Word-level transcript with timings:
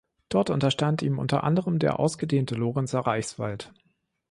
Dort 0.29 0.49
unterstand 0.49 1.03
ihm 1.03 1.19
unter 1.19 1.43
anderem 1.43 1.77
der 1.77 1.99
ausgedehnte 1.99 2.55
Lorenzer 2.55 3.01
Reichswald. 3.01 3.71